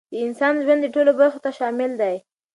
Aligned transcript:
د 0.11 0.13
انسان 0.25 0.51
د 0.55 0.59
ژوند 0.65 0.83
ټولو 0.95 1.11
برخو 1.19 1.39
ته 1.45 1.51
شامل 1.57 1.91
دی، 2.01 2.15